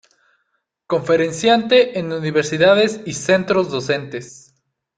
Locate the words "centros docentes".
3.13-4.51